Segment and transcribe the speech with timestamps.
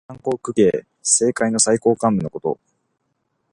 [0.07, 0.71] 三公九卿。
[1.03, 2.59] 政界の最高幹部のこと。